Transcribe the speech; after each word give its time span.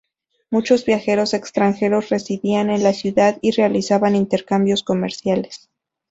Muchos 0.49 0.83
viajeros 0.83 1.35
extranjeros 1.35 2.09
residían 2.09 2.71
en 2.71 2.81
la 2.81 2.91
ciudad 2.91 3.37
y 3.43 3.51
realizaban 3.51 4.15
intercambios 4.15 4.81
comerciales. 4.81 5.69